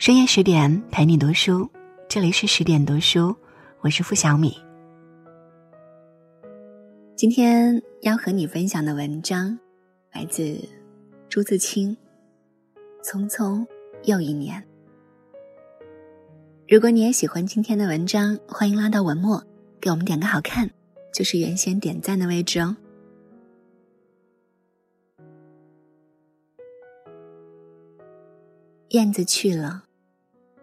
[0.00, 1.68] 深夜十点陪你读书，
[2.08, 3.36] 这里是十点读书，
[3.80, 4.56] 我是付小米。
[7.14, 9.58] 今天要和你分享的文章
[10.14, 10.58] 来自
[11.28, 11.94] 朱自清，
[13.06, 13.66] 《匆匆
[14.04, 14.58] 又一年》。
[16.66, 19.44] 如果你也喜欢今天的文章，欢迎拉到文末
[19.82, 20.70] 给我们点个好看，
[21.12, 22.74] 就是原先点赞的位置哦。
[28.88, 29.84] 燕子去了。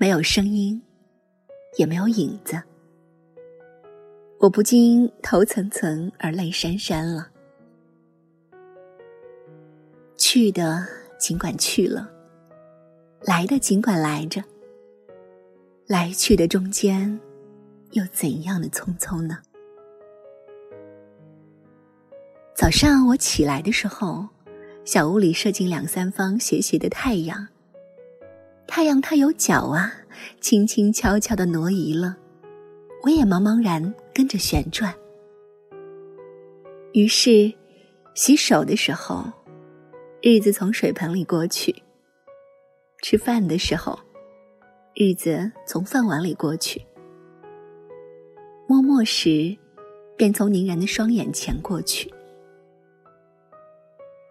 [0.00, 0.80] 没有声音，
[1.76, 2.62] 也没有影子，
[4.38, 7.28] 我不禁头层层而泪潸潸了。
[10.16, 10.86] 去的
[11.18, 12.08] 尽管去了，
[13.22, 14.40] 来的尽管来着，
[15.88, 17.18] 来去的中间，
[17.90, 19.38] 又怎样的匆匆呢？
[22.54, 24.28] 早上我起来的时候，
[24.84, 27.48] 小屋里射进两三方斜斜的太阳。
[28.68, 29.92] 太阳它有脚啊，
[30.40, 32.16] 轻轻悄悄的挪移了，
[33.02, 34.94] 我也茫茫然跟着旋转。
[36.92, 37.52] 于是，
[38.14, 39.24] 洗手的时候，
[40.20, 41.74] 日子从水盆里过去；
[43.02, 43.98] 吃饭的时候，
[44.94, 46.78] 日子从饭碗里过去；
[48.68, 49.56] 摸摸时，
[50.14, 52.12] 便从凝然的双眼前过去。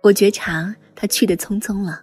[0.04, 2.02] 我觉察他去的匆匆了。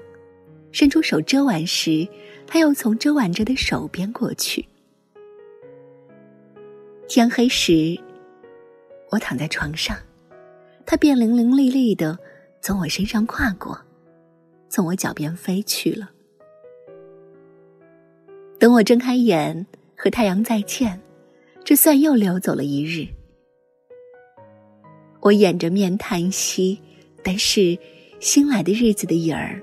[0.74, 2.06] 伸出手遮挽时，
[2.48, 4.66] 他又从遮挽着的手边过去。
[7.06, 7.96] 天黑时，
[9.08, 9.96] 我躺在床上，
[10.84, 12.18] 他便伶伶俐俐的
[12.60, 13.80] 从我身上跨过，
[14.68, 16.10] 从我脚边飞去了。
[18.58, 19.64] 等我睁开眼
[19.96, 21.00] 和太阳再见，
[21.62, 23.06] 这算又溜走了一日。
[25.20, 26.80] 我掩着面叹息，
[27.22, 27.78] 但是
[28.18, 29.62] 新来的日子的影儿。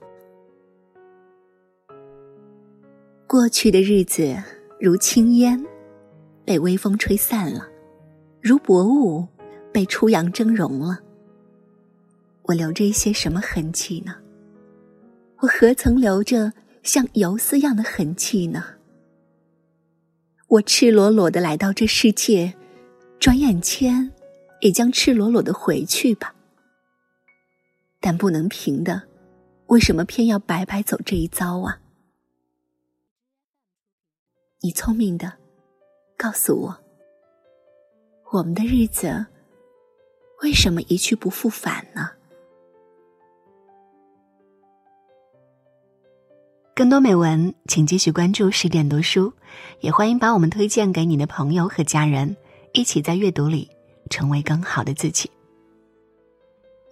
[3.31, 4.35] 过去的日子
[4.77, 5.65] 如轻烟，
[6.43, 7.61] 被微风吹散了；
[8.41, 9.25] 如薄雾，
[9.71, 10.99] 被初阳蒸融了。
[12.41, 14.17] 我留着一些什么痕迹呢？
[15.39, 16.51] 我何曾留着
[16.83, 18.65] 像游丝样的痕迹呢？
[20.49, 22.53] 我赤裸裸的来到这世界，
[23.17, 24.11] 转眼间
[24.59, 26.35] 也将赤裸裸的回去吧。
[28.01, 29.03] 但不能平的，
[29.67, 31.77] 为什么偏要白白走这一遭啊？
[34.63, 35.33] 你聪明的，
[36.15, 36.77] 告诉我，
[38.31, 39.25] 我们的日子
[40.43, 42.11] 为什么一去不复返呢？
[46.75, 49.33] 更多美文，请继续关注十点读书，
[49.79, 52.37] 也欢迎把我们推荐给你的朋友和家人，
[52.73, 53.67] 一起在阅读里
[54.11, 55.27] 成为更好的自己。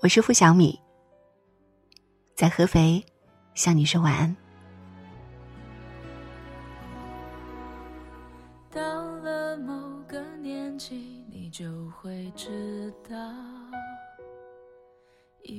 [0.01, 0.79] 我是付小米，
[2.35, 3.05] 在合肥
[3.53, 4.35] 向你说晚安。